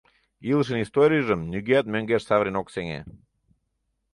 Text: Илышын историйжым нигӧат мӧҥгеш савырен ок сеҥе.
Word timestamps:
Илышын 0.49 0.79
историйжым 0.85 1.41
нигӧат 1.51 1.85
мӧҥгеш 1.93 2.21
савырен 2.27 2.55
ок 2.61 2.67
сеҥе. 2.73 2.99